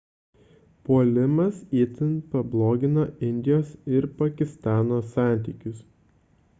[0.87, 5.87] puolimas itin pablogino indijos ir pakistano santykius